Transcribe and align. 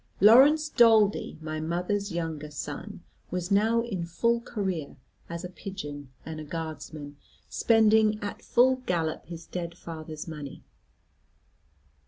Laurence 0.19 0.67
Daldy, 0.67 1.37
my 1.41 1.59
mother's 1.59 2.11
younger 2.11 2.49
son, 2.49 3.03
was 3.29 3.51
now 3.51 3.81
in 3.83 4.03
full 4.03 4.41
career, 4.41 4.97
as 5.29 5.43
a 5.43 5.47
pigeon 5.47 6.09
and 6.25 6.39
a 6.39 6.43
Guardsman, 6.43 7.17
spending 7.49 8.17
at 8.19 8.41
full 8.41 8.77
gallop 8.87 9.27
his 9.27 9.45
dead 9.45 9.77
father's 9.77 10.27
money. 10.27 10.63